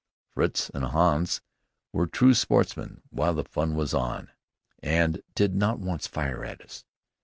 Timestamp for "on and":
3.93-5.21